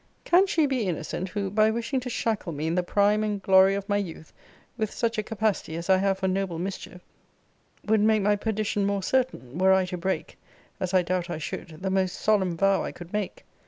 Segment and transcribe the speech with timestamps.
[0.23, 3.75] Can she be innocent, who, by wishing to shackle me in the prime and glory
[3.75, 4.33] of my youth,
[4.75, 7.01] with such a capacity as I have for noble mischief,*
[7.85, 10.39] would make my perdition more certain, were I to break,
[10.79, 13.45] as I doubt I should, the most solemn vow I could make?